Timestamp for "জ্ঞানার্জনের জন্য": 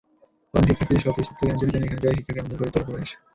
1.45-1.85